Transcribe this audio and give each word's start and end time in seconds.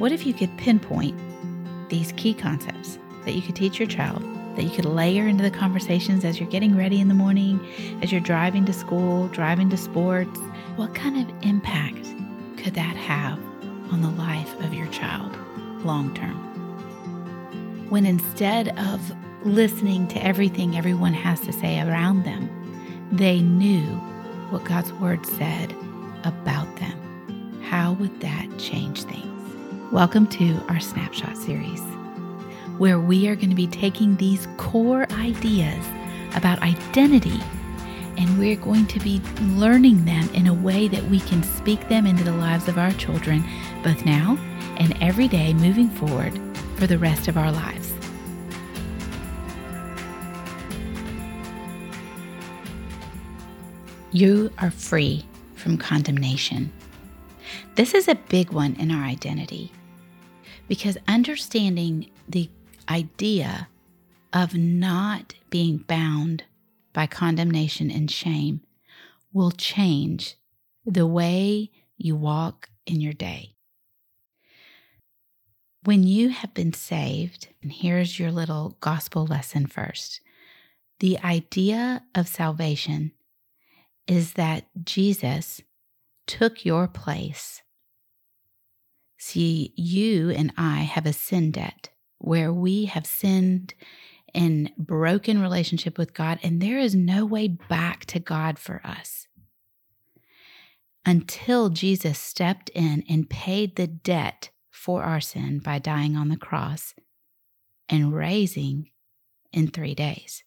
What 0.00 0.12
if 0.12 0.24
you 0.24 0.32
could 0.32 0.56
pinpoint 0.56 1.14
these 1.90 2.12
key 2.12 2.32
concepts 2.32 2.98
that 3.26 3.32
you 3.32 3.42
could 3.42 3.54
teach 3.54 3.78
your 3.78 3.86
child, 3.86 4.22
that 4.56 4.62
you 4.62 4.70
could 4.70 4.86
layer 4.86 5.28
into 5.28 5.42
the 5.42 5.50
conversations 5.50 6.24
as 6.24 6.40
you're 6.40 6.48
getting 6.48 6.74
ready 6.74 7.02
in 7.02 7.08
the 7.08 7.14
morning, 7.14 7.60
as 8.00 8.10
you're 8.10 8.22
driving 8.22 8.64
to 8.64 8.72
school, 8.72 9.28
driving 9.28 9.68
to 9.68 9.76
sports? 9.76 10.40
What 10.76 10.94
kind 10.94 11.18
of 11.20 11.46
impact 11.46 12.06
could 12.56 12.72
that 12.76 12.96
have 12.96 13.38
on 13.92 14.00
the 14.00 14.08
life 14.08 14.58
of 14.60 14.72
your 14.72 14.86
child 14.86 15.36
long 15.84 16.14
term? 16.14 16.38
When 17.90 18.06
instead 18.06 18.68
of 18.78 19.12
listening 19.44 20.08
to 20.08 20.24
everything 20.24 20.78
everyone 20.78 21.12
has 21.12 21.40
to 21.40 21.52
say 21.52 21.78
around 21.78 22.24
them, 22.24 22.48
they 23.12 23.42
knew 23.42 23.84
what 24.48 24.64
God's 24.64 24.94
word 24.94 25.26
said 25.26 25.74
about 26.24 26.74
them, 26.76 27.60
how 27.64 27.92
would 27.92 28.18
that 28.22 28.48
change 28.58 29.02
things? 29.02 29.29
Welcome 29.92 30.28
to 30.28 30.54
our 30.68 30.78
Snapshot 30.78 31.36
series, 31.36 31.80
where 32.78 33.00
we 33.00 33.26
are 33.26 33.34
going 33.34 33.50
to 33.50 33.56
be 33.56 33.66
taking 33.66 34.16
these 34.16 34.46
core 34.56 35.10
ideas 35.14 35.84
about 36.36 36.62
identity 36.62 37.40
and 38.16 38.38
we're 38.38 38.54
going 38.54 38.86
to 38.86 39.00
be 39.00 39.20
learning 39.40 40.04
them 40.04 40.28
in 40.32 40.46
a 40.46 40.54
way 40.54 40.86
that 40.86 41.02
we 41.06 41.18
can 41.18 41.42
speak 41.42 41.88
them 41.88 42.06
into 42.06 42.22
the 42.22 42.30
lives 42.30 42.68
of 42.68 42.78
our 42.78 42.92
children, 42.92 43.42
both 43.82 44.06
now 44.06 44.38
and 44.76 44.96
every 45.02 45.26
day 45.26 45.52
moving 45.54 45.88
forward 45.88 46.40
for 46.76 46.86
the 46.86 46.96
rest 46.96 47.26
of 47.26 47.36
our 47.36 47.50
lives. 47.50 47.92
You 54.12 54.52
are 54.58 54.70
free 54.70 55.24
from 55.56 55.78
condemnation. 55.78 56.72
This 57.74 57.92
is 57.92 58.06
a 58.06 58.14
big 58.14 58.52
one 58.52 58.76
in 58.76 58.92
our 58.92 59.02
identity 59.02 59.72
because 60.70 60.96
understanding 61.08 62.08
the 62.28 62.48
idea 62.88 63.66
of 64.32 64.54
not 64.54 65.34
being 65.50 65.78
bound 65.78 66.44
by 66.92 67.08
condemnation 67.08 67.90
and 67.90 68.08
shame 68.08 68.60
will 69.32 69.50
change 69.50 70.36
the 70.86 71.08
way 71.08 71.72
you 71.96 72.14
walk 72.14 72.70
in 72.86 73.00
your 73.00 73.12
day. 73.12 73.56
When 75.82 76.04
you 76.04 76.28
have 76.28 76.54
been 76.54 76.72
saved, 76.72 77.48
and 77.64 77.72
here's 77.72 78.20
your 78.20 78.30
little 78.30 78.76
gospel 78.80 79.26
lesson 79.26 79.66
first 79.66 80.20
the 81.00 81.18
idea 81.24 82.04
of 82.14 82.28
salvation 82.28 83.10
is 84.06 84.34
that 84.34 84.66
Jesus 84.84 85.62
took 86.28 86.64
your 86.64 86.86
place. 86.86 87.60
See, 89.22 89.74
you 89.76 90.30
and 90.30 90.50
I 90.56 90.78
have 90.80 91.04
a 91.04 91.12
sin 91.12 91.50
debt 91.50 91.90
where 92.16 92.50
we 92.50 92.86
have 92.86 93.06
sinned 93.06 93.74
in 94.32 94.72
broken 94.78 95.42
relationship 95.42 95.98
with 95.98 96.14
God, 96.14 96.38
and 96.42 96.60
there 96.60 96.78
is 96.78 96.94
no 96.94 97.26
way 97.26 97.46
back 97.46 98.06
to 98.06 98.18
God 98.18 98.58
for 98.58 98.80
us 98.82 99.26
until 101.04 101.68
Jesus 101.68 102.18
stepped 102.18 102.70
in 102.70 103.04
and 103.10 103.28
paid 103.28 103.76
the 103.76 103.86
debt 103.86 104.48
for 104.70 105.02
our 105.02 105.20
sin 105.20 105.58
by 105.58 105.78
dying 105.78 106.16
on 106.16 106.30
the 106.30 106.36
cross 106.38 106.94
and 107.90 108.14
raising 108.14 108.88
in 109.52 109.68
three 109.68 109.94
days. 109.94 110.44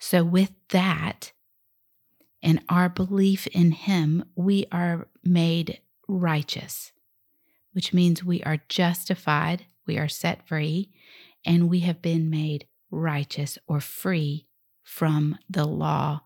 So, 0.00 0.24
with 0.24 0.50
that 0.70 1.30
and 2.42 2.64
our 2.68 2.88
belief 2.88 3.46
in 3.46 3.70
Him, 3.70 4.24
we 4.34 4.66
are 4.72 5.06
made 5.22 5.80
righteous, 6.08 6.90
which 7.76 7.92
means 7.92 8.24
we 8.24 8.42
are 8.44 8.62
justified, 8.70 9.66
we 9.86 9.98
are 9.98 10.08
set 10.08 10.48
free, 10.48 10.88
and 11.44 11.68
we 11.68 11.80
have 11.80 12.00
been 12.00 12.30
made 12.30 12.66
righteous 12.90 13.58
or 13.68 13.80
free 13.80 14.46
from 14.82 15.36
the 15.50 15.66
law 15.66 16.22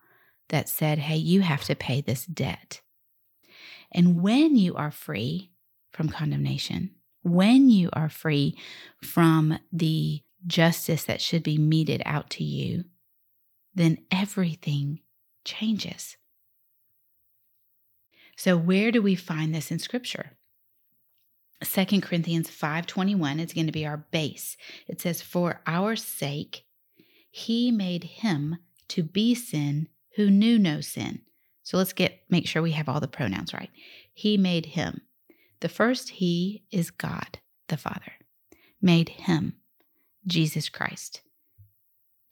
that 0.50 0.69
said, 0.69 0.99
hey, 1.00 1.16
you 1.16 1.41
have 1.41 1.65
to 1.65 1.75
pay 1.75 2.00
this 2.00 2.25
debt. 2.25 2.83
And 3.91 4.22
when 4.22 4.55
you 4.55 4.77
are 4.77 4.93
free 4.93 5.50
from 5.93 6.09
condemnation, 6.09 6.91
when 7.25 7.69
you 7.69 7.91
are 7.94 8.09
free 8.09 8.56
from 9.03 9.59
the 9.72 10.22
justice 10.47 11.03
that 11.03 11.21
should 11.21 11.43
be 11.43 11.59
meted 11.59 12.00
out 12.06 12.31
to 12.31 12.44
you, 12.44 12.84
then 13.75 13.99
everything 14.12 15.00
changes. 15.44 16.16
So 18.37 18.56
where 18.56 18.93
do 18.93 19.03
we 19.03 19.16
find 19.16 19.53
this 19.53 19.72
in 19.72 19.81
scripture? 19.81 20.37
2 21.62 22.00
Corinthians 22.00 22.48
5:21 22.50 23.38
is 23.38 23.53
going 23.53 23.66
to 23.66 23.72
be 23.72 23.87
our 23.87 23.98
base. 24.10 24.56
It 24.88 25.00
says 25.00 25.21
for 25.21 25.60
our 25.66 25.94
sake 25.97 26.65
he 27.31 27.71
made 27.71 28.04
him 28.04 28.59
to 28.88 29.03
be 29.03 29.34
sin 29.34 29.88
who 30.16 30.31
knew 30.31 30.59
no 30.59 30.81
sin. 30.81 31.22
So 31.62 31.76
let's 31.76 31.93
get 31.93 32.25
make 32.28 32.47
sure 32.47 32.62
we 32.62 32.72
have 32.72 32.88
all 32.88 33.00
the 33.00 33.09
pronouns 33.09 33.53
right. 33.53 33.71
He 34.12 34.37
made 34.37 34.66
him. 34.66 35.03
The 35.60 35.69
first 35.69 36.09
he 36.09 36.65
is 36.71 36.91
God, 36.91 37.38
the 37.69 37.77
Father. 37.77 38.12
Made 38.81 39.10
him, 39.10 39.56
Jesus 40.27 40.71
Christ, 40.71 41.21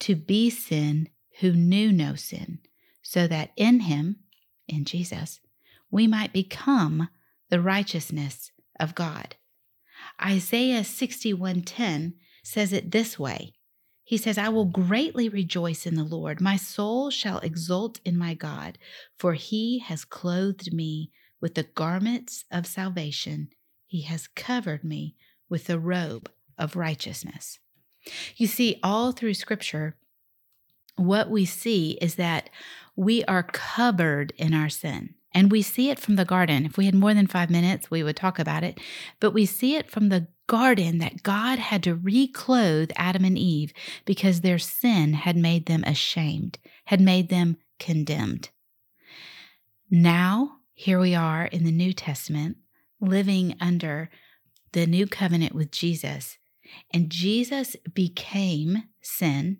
to 0.00 0.16
be 0.16 0.48
sin 0.48 1.10
who 1.40 1.52
knew 1.52 1.92
no 1.92 2.14
sin, 2.14 2.58
so 3.02 3.26
that 3.26 3.50
in 3.54 3.80
him, 3.80 4.16
in 4.66 4.84
Jesus, 4.84 5.40
we 5.90 6.06
might 6.06 6.32
become 6.32 7.10
the 7.50 7.60
righteousness 7.60 8.50
of 8.78 8.94
God. 8.94 9.36
Isaiah 10.22 10.82
61:10 10.84 12.14
says 12.42 12.72
it 12.72 12.90
this 12.90 13.18
way. 13.18 13.52
He 14.04 14.16
says, 14.16 14.38
I 14.38 14.48
will 14.48 14.64
greatly 14.64 15.28
rejoice 15.28 15.84
in 15.84 15.94
the 15.94 16.02
Lord. 16.02 16.40
My 16.40 16.56
soul 16.56 17.10
shall 17.10 17.40
exult 17.40 18.00
in 18.06 18.16
my 18.16 18.32
God, 18.32 18.78
for 19.18 19.34
he 19.34 19.80
has 19.80 20.06
clothed 20.06 20.72
me 20.72 21.10
with 21.42 21.54
the 21.54 21.64
garments 21.64 22.46
of 22.50 22.66
salvation. 22.66 23.50
He 23.86 24.02
has 24.02 24.26
covered 24.26 24.82
me 24.82 25.14
with 25.50 25.66
the 25.66 25.78
robe 25.78 26.30
of 26.56 26.74
righteousness. 26.74 27.58
You 28.36 28.46
see, 28.46 28.80
all 28.82 29.12
through 29.12 29.34
scripture, 29.34 29.96
what 30.96 31.28
we 31.30 31.44
see 31.44 31.98
is 32.00 32.14
that 32.14 32.48
we 32.96 33.24
are 33.24 33.42
covered 33.42 34.32
in 34.38 34.54
our 34.54 34.70
sin. 34.70 35.16
And 35.32 35.50
we 35.50 35.62
see 35.62 35.90
it 35.90 35.98
from 35.98 36.16
the 36.16 36.24
garden. 36.24 36.64
If 36.64 36.76
we 36.76 36.86
had 36.86 36.94
more 36.94 37.12
than 37.12 37.26
five 37.26 37.50
minutes, 37.50 37.90
we 37.90 38.02
would 38.02 38.16
talk 38.16 38.38
about 38.38 38.64
it. 38.64 38.80
But 39.20 39.32
we 39.32 39.44
see 39.44 39.76
it 39.76 39.90
from 39.90 40.08
the 40.08 40.28
garden 40.46 40.98
that 40.98 41.22
God 41.22 41.58
had 41.58 41.82
to 41.82 41.94
reclothe 41.94 42.90
Adam 42.96 43.24
and 43.24 43.38
Eve 43.38 43.72
because 44.06 44.40
their 44.40 44.58
sin 44.58 45.12
had 45.12 45.36
made 45.36 45.66
them 45.66 45.84
ashamed, 45.84 46.58
had 46.86 47.00
made 47.00 47.28
them 47.28 47.58
condemned. 47.78 48.48
Now, 49.90 50.56
here 50.74 50.98
we 50.98 51.14
are 51.14 51.44
in 51.44 51.64
the 51.64 51.72
New 51.72 51.92
Testament, 51.92 52.56
living 53.00 53.54
under 53.60 54.10
the 54.72 54.86
new 54.86 55.06
covenant 55.06 55.54
with 55.54 55.70
Jesus. 55.70 56.38
And 56.92 57.10
Jesus 57.10 57.76
became 57.94 58.84
sin. 59.00 59.58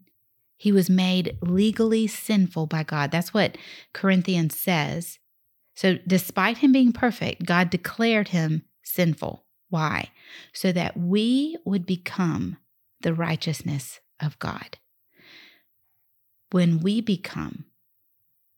He 0.56 0.72
was 0.72 0.90
made 0.90 1.38
legally 1.40 2.06
sinful 2.06 2.66
by 2.66 2.82
God. 2.82 3.10
That's 3.10 3.32
what 3.32 3.56
Corinthians 3.92 4.56
says. 4.56 5.18
So, 5.78 5.96
despite 6.08 6.58
him 6.58 6.72
being 6.72 6.90
perfect, 6.90 7.46
God 7.46 7.70
declared 7.70 8.26
him 8.26 8.64
sinful. 8.82 9.44
Why? 9.70 10.10
So 10.52 10.72
that 10.72 10.96
we 10.96 11.56
would 11.64 11.86
become 11.86 12.56
the 13.02 13.14
righteousness 13.14 14.00
of 14.18 14.36
God. 14.40 14.78
When 16.50 16.80
we 16.80 17.00
become, 17.00 17.66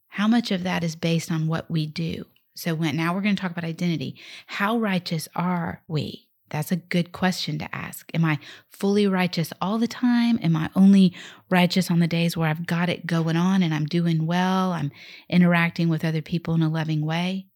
how 0.09 0.29
much 0.29 0.51
of 0.51 0.63
that 0.63 0.83
is 0.83 0.97
based 0.97 1.31
on 1.31 1.47
what 1.47 1.71
we 1.71 1.85
do? 1.85 2.25
So, 2.57 2.75
when, 2.75 2.97
now 2.97 3.15
we're 3.15 3.21
going 3.21 3.37
to 3.37 3.43
talk 3.43 3.51
about 3.51 3.65
identity. 3.65 4.17
How 4.47 4.79
righteous 4.79 5.29
are 5.37 5.83
we? 5.87 6.30
That's 6.51 6.73
a 6.73 6.77
good 6.77 7.13
question 7.13 7.59
to 7.59 7.75
ask. 7.75 8.11
Am 8.15 8.25
I 8.25 8.39
fully 8.69 9.07
righteous 9.07 9.53
all 9.61 9.79
the 9.79 9.89
time? 9.89 10.39
Am 10.43 10.57
I 10.57 10.69
only 10.75 11.15
righteous 11.49 11.91
on 11.91 12.01
the 12.01 12.07
days 12.07 12.37
where 12.37 12.49
I've 12.49 12.67
got 12.67 12.89
it 12.89 13.07
going 13.07 13.37
on 13.37 13.63
and 13.63 13.73
I'm 13.73 13.87
doing 13.87 14.27
well? 14.27 14.73
I'm 14.73 14.91
interacting 15.29 15.89
with 15.89 16.05
other 16.05 16.23
people 16.23 16.55
in 16.55 16.63
a 16.63 16.69
loving 16.69 17.07
way? 17.07 17.47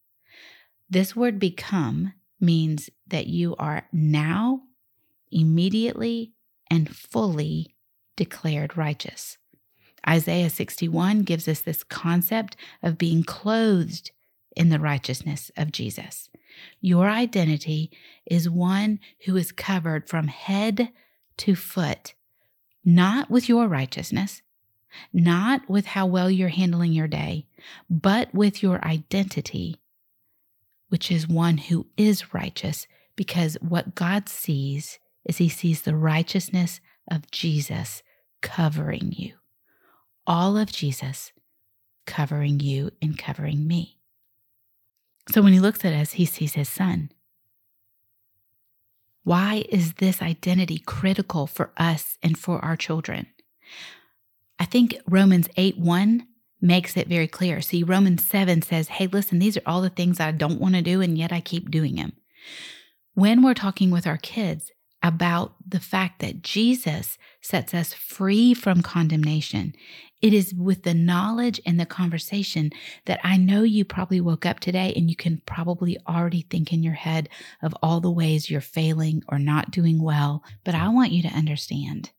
This 0.88 1.16
word 1.16 1.38
become 1.38 2.12
means 2.40 2.88
that 3.06 3.26
you 3.26 3.56
are 3.56 3.86
now, 3.92 4.62
immediately, 5.30 6.32
and 6.70 6.94
fully 6.94 7.74
declared 8.16 8.76
righteous. 8.76 9.38
Isaiah 10.08 10.50
61 10.50 11.22
gives 11.22 11.48
us 11.48 11.60
this 11.60 11.82
concept 11.82 12.56
of 12.82 12.98
being 12.98 13.24
clothed 13.24 14.12
in 14.56 14.68
the 14.68 14.78
righteousness 14.78 15.50
of 15.56 15.72
Jesus. 15.72 16.30
Your 16.80 17.08
identity 17.08 17.90
is 18.26 18.48
one 18.48 19.00
who 19.24 19.36
is 19.36 19.52
covered 19.52 20.08
from 20.08 20.28
head 20.28 20.90
to 21.38 21.54
foot, 21.54 22.14
not 22.84 23.30
with 23.30 23.48
your 23.48 23.66
righteousness, 23.66 24.42
not 25.12 25.68
with 25.68 25.86
how 25.86 26.06
well 26.06 26.30
you're 26.30 26.48
handling 26.48 26.92
your 26.92 27.08
day, 27.08 27.46
but 27.90 28.32
with 28.32 28.62
your 28.62 28.84
identity, 28.84 29.76
which 30.88 31.10
is 31.10 31.26
one 31.26 31.58
who 31.58 31.86
is 31.96 32.32
righteous 32.32 32.86
because 33.16 33.56
what 33.60 33.94
God 33.94 34.28
sees 34.28 34.98
is 35.24 35.38
he 35.38 35.48
sees 35.48 35.82
the 35.82 35.96
righteousness 35.96 36.80
of 37.10 37.30
Jesus 37.30 38.02
covering 38.42 39.12
you. 39.12 39.34
All 40.26 40.56
of 40.56 40.70
Jesus 40.72 41.32
covering 42.06 42.60
you 42.60 42.90
and 43.00 43.18
covering 43.18 43.66
me. 43.66 43.98
So 45.30 45.42
when 45.42 45.52
he 45.52 45.60
looks 45.60 45.84
at 45.84 45.92
us, 45.92 46.12
he 46.12 46.26
sees 46.26 46.54
his 46.54 46.68
son. 46.68 47.10
Why 49.22 49.64
is 49.70 49.94
this 49.94 50.20
identity 50.20 50.78
critical 50.78 51.46
for 51.46 51.72
us 51.76 52.18
and 52.22 52.38
for 52.38 52.62
our 52.62 52.76
children? 52.76 53.26
I 54.58 54.66
think 54.66 54.96
Romans 55.08 55.48
8 55.56 55.78
1 55.78 56.26
makes 56.60 56.96
it 56.96 57.08
very 57.08 57.26
clear. 57.26 57.60
See, 57.60 57.82
Romans 57.82 58.24
7 58.24 58.62
says, 58.62 58.88
hey, 58.88 59.06
listen, 59.06 59.38
these 59.38 59.56
are 59.56 59.62
all 59.66 59.82
the 59.82 59.90
things 59.90 60.20
I 60.20 60.30
don't 60.30 60.60
want 60.60 60.74
to 60.74 60.82
do, 60.82 61.00
and 61.00 61.16
yet 61.18 61.32
I 61.32 61.40
keep 61.40 61.70
doing 61.70 61.96
them. 61.96 62.12
When 63.14 63.42
we're 63.42 63.54
talking 63.54 63.90
with 63.90 64.06
our 64.06 64.16
kids 64.16 64.70
about 65.02 65.54
the 65.66 65.80
fact 65.80 66.20
that 66.20 66.42
Jesus 66.42 67.18
sets 67.40 67.74
us 67.74 67.92
free 67.92 68.54
from 68.54 68.82
condemnation, 68.82 69.74
it 70.24 70.32
is 70.32 70.54
with 70.54 70.84
the 70.84 70.94
knowledge 70.94 71.60
and 71.66 71.78
the 71.78 71.84
conversation 71.84 72.70
that 73.04 73.20
I 73.22 73.36
know 73.36 73.62
you 73.62 73.84
probably 73.84 74.22
woke 74.22 74.46
up 74.46 74.58
today 74.58 74.90
and 74.96 75.10
you 75.10 75.16
can 75.16 75.42
probably 75.44 75.98
already 76.08 76.46
think 76.48 76.72
in 76.72 76.82
your 76.82 76.94
head 76.94 77.28
of 77.60 77.76
all 77.82 78.00
the 78.00 78.10
ways 78.10 78.48
you're 78.48 78.62
failing 78.62 79.22
or 79.28 79.38
not 79.38 79.70
doing 79.70 80.02
well. 80.02 80.42
But 80.64 80.74
I 80.74 80.88
want 80.88 81.12
you 81.12 81.20
to 81.24 81.28
understand 81.28 82.12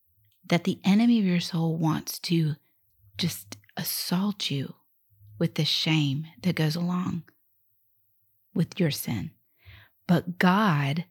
that 0.47 0.65
the 0.65 0.79
enemy 0.83 1.17
of 1.17 1.25
your 1.25 1.39
soul 1.39 1.77
wants 1.77 2.19
to 2.19 2.57
just 3.17 3.57
assault 3.75 4.51
you 4.51 4.75
with 5.39 5.55
the 5.55 5.65
shame 5.65 6.27
that 6.43 6.57
goes 6.57 6.75
along 6.75 7.23
with 8.53 8.79
your 8.79 8.91
sin. 8.91 9.31
But 10.07 10.37
God 10.37 11.05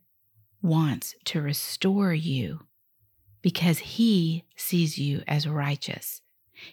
wants 0.63 1.17
to 1.25 1.43
restore 1.43 2.15
you 2.15 2.61
because 3.43 3.81
he 3.81 4.45
sees 4.55 4.97
you 4.97 5.25
as 5.27 5.49
righteous. 5.49 6.21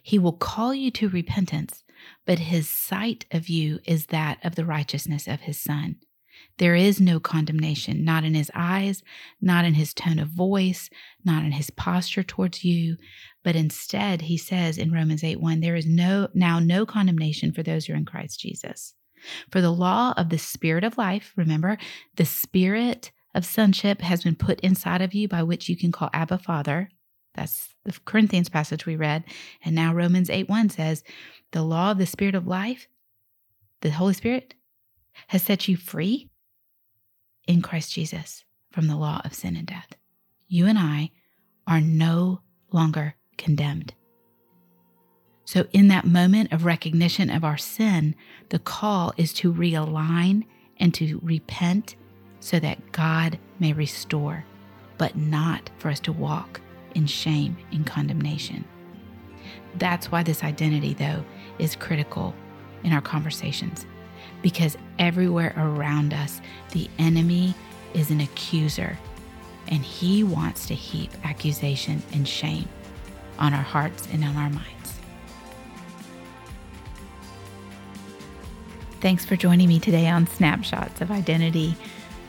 He 0.01 0.19
will 0.19 0.33
call 0.33 0.73
you 0.73 0.91
to 0.91 1.09
repentance, 1.09 1.83
but 2.25 2.39
his 2.39 2.67
sight 2.67 3.25
of 3.31 3.49
you 3.49 3.79
is 3.85 4.07
that 4.07 4.39
of 4.43 4.55
the 4.55 4.65
righteousness 4.65 5.27
of 5.27 5.41
his 5.41 5.59
son. 5.59 5.97
There 6.57 6.75
is 6.75 6.99
no 6.99 7.19
condemnation, 7.19 8.03
not 8.03 8.23
in 8.23 8.33
his 8.33 8.51
eyes, 8.53 9.03
not 9.41 9.65
in 9.65 9.75
his 9.75 9.93
tone 9.93 10.19
of 10.19 10.29
voice, 10.29 10.89
not 11.23 11.43
in 11.43 11.51
his 11.51 11.69
posture 11.69 12.23
towards 12.23 12.63
you, 12.63 12.97
but 13.43 13.55
instead 13.55 14.23
he 14.23 14.37
says 14.37 14.77
in 14.77 14.91
Romans 14.91 15.23
8 15.23 15.39
1, 15.39 15.59
there 15.59 15.75
is 15.75 15.85
no 15.85 16.29
now 16.33 16.59
no 16.59 16.85
condemnation 16.85 17.51
for 17.51 17.63
those 17.63 17.85
who 17.85 17.93
are 17.93 17.97
in 17.97 18.05
Christ 18.05 18.39
Jesus. 18.39 18.95
For 19.51 19.61
the 19.61 19.71
law 19.71 20.13
of 20.17 20.29
the 20.29 20.37
spirit 20.37 20.83
of 20.83 20.97
life, 20.97 21.33
remember, 21.35 21.77
the 22.15 22.25
spirit 22.25 23.11
of 23.33 23.45
sonship 23.45 24.01
has 24.01 24.23
been 24.23 24.35
put 24.35 24.59
inside 24.61 25.01
of 25.01 25.13
you 25.13 25.27
by 25.27 25.43
which 25.43 25.69
you 25.69 25.77
can 25.77 25.91
call 25.91 26.09
Abba 26.13 26.39
Father. 26.39 26.89
That's 27.33 27.69
the 27.85 27.97
Corinthians 28.05 28.49
passage 28.49 28.85
we 28.85 28.95
read. 28.95 29.23
And 29.63 29.75
now 29.75 29.93
Romans 29.93 30.29
8 30.29 30.49
1 30.49 30.69
says, 30.69 31.03
The 31.51 31.63
law 31.63 31.91
of 31.91 31.97
the 31.97 32.05
Spirit 32.05 32.35
of 32.35 32.47
life, 32.47 32.87
the 33.81 33.91
Holy 33.91 34.13
Spirit, 34.13 34.53
has 35.27 35.43
set 35.43 35.67
you 35.67 35.77
free 35.77 36.29
in 37.47 37.61
Christ 37.61 37.93
Jesus 37.93 38.43
from 38.71 38.87
the 38.87 38.95
law 38.95 39.21
of 39.23 39.33
sin 39.33 39.55
and 39.55 39.67
death. 39.67 39.95
You 40.47 40.67
and 40.67 40.77
I 40.77 41.11
are 41.67 41.81
no 41.81 42.41
longer 42.71 43.15
condemned. 43.37 43.93
So, 45.45 45.65
in 45.73 45.87
that 45.89 46.05
moment 46.05 46.53
of 46.53 46.65
recognition 46.65 47.29
of 47.29 47.43
our 47.43 47.57
sin, 47.57 48.15
the 48.49 48.59
call 48.59 49.13
is 49.17 49.33
to 49.33 49.53
realign 49.53 50.45
and 50.77 50.93
to 50.93 51.19
repent 51.23 51.95
so 52.39 52.59
that 52.59 52.91
God 52.91 53.37
may 53.59 53.73
restore, 53.73 54.45
but 54.97 55.17
not 55.17 55.69
for 55.77 55.89
us 55.89 55.99
to 56.01 56.13
walk 56.13 56.61
in 56.95 57.05
shame 57.05 57.57
and 57.71 57.85
condemnation. 57.85 58.65
That's 59.75 60.11
why 60.11 60.23
this 60.23 60.43
identity, 60.43 60.93
though, 60.93 61.23
is 61.59 61.75
critical 61.75 62.33
in 62.83 62.93
our 62.93 63.01
conversations 63.01 63.85
because 64.41 64.77
everywhere 64.99 65.53
around 65.57 66.13
us, 66.13 66.41
the 66.71 66.89
enemy 66.99 67.53
is 67.93 68.09
an 68.09 68.21
accuser 68.21 68.97
and 69.67 69.83
he 69.83 70.23
wants 70.23 70.67
to 70.67 70.75
heap 70.75 71.11
accusation 71.23 72.01
and 72.13 72.27
shame 72.27 72.67
on 73.39 73.53
our 73.53 73.61
hearts 73.61 74.07
and 74.11 74.23
on 74.23 74.35
our 74.35 74.49
minds. 74.49 74.99
Thanks 78.99 79.25
for 79.25 79.35
joining 79.35 79.67
me 79.67 79.79
today 79.79 80.07
on 80.07 80.27
Snapshots 80.27 81.01
of 81.01 81.09
Identity. 81.09 81.75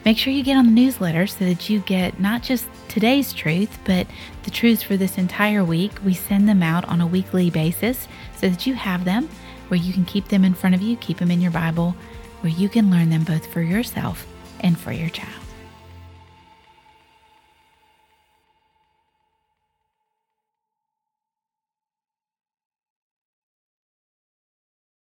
Make 0.05 0.19
sure 0.19 0.33
you 0.33 0.43
get 0.43 0.57
on 0.57 0.67
the 0.67 0.73
newsletter 0.73 1.27
so 1.29 1.45
that 1.45 1.71
you 1.71 1.81
get 1.81 2.19
not 2.19 2.43
just 2.43 2.67
today's 2.89 3.33
truth, 3.33 3.79
but 3.85 4.07
the 4.43 4.51
truths 4.51 4.83
for 4.83 4.97
this 4.97 5.17
entire 5.17 5.65
week. 5.65 5.93
We 6.05 6.15
send 6.15 6.49
them 6.49 6.63
out 6.63 6.85
on 6.89 7.01
a 7.01 7.07
weekly 7.07 7.51
basis 7.51 8.09
so 8.37 8.49
that 8.49 8.67
you 8.67 8.75
have 8.75 9.05
them 9.05 9.29
where 9.69 9.79
you 9.79 9.93
can 9.93 10.05
keep 10.05 10.29
them 10.29 10.45
in 10.45 10.55
front 10.55 10.75
of 10.75 10.83
you, 10.83 10.97
keep 10.97 11.19
them 11.19 11.31
in 11.31 11.41
your 11.41 11.53
Bible, 11.53 11.95
where 12.41 12.53
you 12.53 12.69
can 12.69 12.91
learn 12.91 13.11
them 13.11 13.23
both 13.23 13.47
for 13.47 13.63
yourself 13.63 14.27
and 14.61 14.79
for 14.79 14.93
your 14.93 15.09
child. 15.09 15.42